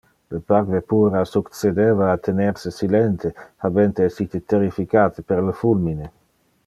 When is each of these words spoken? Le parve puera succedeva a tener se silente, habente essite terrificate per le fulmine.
Le 0.33 0.37
parve 0.51 0.77
puera 0.93 1.19
succedeva 1.31 2.07
a 2.11 2.17
tener 2.27 2.57
se 2.63 2.71
silente, 2.77 3.33
habente 3.67 4.01
essite 4.09 4.43
terrificate 4.55 5.21
per 5.27 5.43
le 5.51 5.53
fulmine. 5.63 6.11